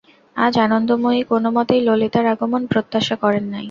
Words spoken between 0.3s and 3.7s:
আজ আনন্দময়ী কোনোমতেই ললিতার আগমন প্রত্যাশা করেন নাই।